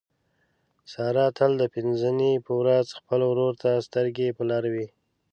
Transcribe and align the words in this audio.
ساره 0.91 1.25
تل 1.37 1.51
د 1.61 1.63
پینځه 1.73 2.09
نۍ 2.19 2.33
په 2.45 2.51
ورخ 2.59 2.87
خپل 2.99 3.19
ورور 3.29 3.53
ته 3.61 3.69
سترګې 3.87 4.35
په 4.37 4.43
لاره 4.49 4.69
وي. 4.75 4.87